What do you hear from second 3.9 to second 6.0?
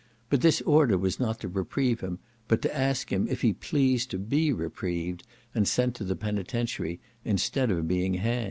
to be reprieved, and sent